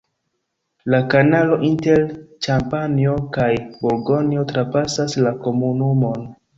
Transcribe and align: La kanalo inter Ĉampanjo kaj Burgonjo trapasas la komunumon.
La 0.93 1.01
kanalo 1.13 1.59
inter 1.67 2.01
Ĉampanjo 2.47 3.15
kaj 3.39 3.53
Burgonjo 3.85 4.51
trapasas 4.57 5.19
la 5.25 5.39
komunumon. 5.49 6.31